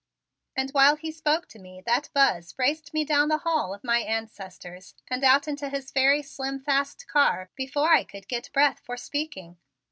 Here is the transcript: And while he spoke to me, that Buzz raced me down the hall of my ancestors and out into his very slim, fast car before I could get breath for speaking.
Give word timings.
And 0.55 0.71
while 0.71 0.95
he 0.95 1.11
spoke 1.11 1.47
to 1.49 1.59
me, 1.59 1.79
that 1.85 2.09
Buzz 2.11 2.55
raced 2.57 2.91
me 2.91 3.05
down 3.05 3.27
the 3.27 3.37
hall 3.37 3.71
of 3.71 3.83
my 3.83 3.99
ancestors 3.99 4.95
and 5.07 5.23
out 5.23 5.47
into 5.47 5.69
his 5.69 5.91
very 5.91 6.23
slim, 6.23 6.59
fast 6.59 7.05
car 7.07 7.51
before 7.55 7.93
I 7.93 8.03
could 8.03 8.27
get 8.27 8.51
breath 8.51 8.79
for 8.79 8.97
speaking. 8.97 9.57